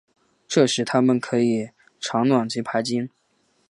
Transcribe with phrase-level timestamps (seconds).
[0.47, 1.69] 这时它们可以
[1.99, 3.07] 产卵及排精。